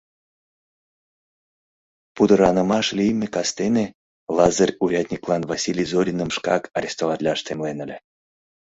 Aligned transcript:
Пудыранымаш 2.15 2.87
лийме 2.97 3.27
кастене 3.35 3.85
Лазыр 4.35 4.69
урядниклан 4.83 5.43
Василий 5.51 5.87
Зориным 5.91 6.29
шкак 6.37 6.63
арестоватлаш 6.77 7.39
темлен 7.45 7.77
ыле. 7.85 7.97